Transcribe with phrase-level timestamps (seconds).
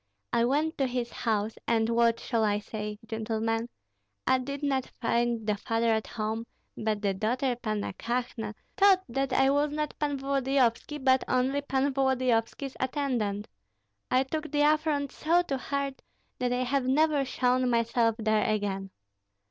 [0.33, 3.69] I went to his house, and what shall I say, gentlemen?
[4.25, 9.31] I did not find the father at home, but the daughter Panna Kahna thought that
[9.31, 13.47] I was not Pan Volodyovski, but only Pan Volodyovski's attendant.
[14.09, 16.01] I took the affront so to heart
[16.39, 18.89] that I have never shown myself there again."